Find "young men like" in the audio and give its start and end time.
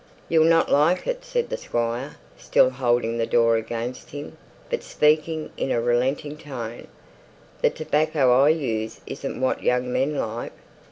9.61-10.53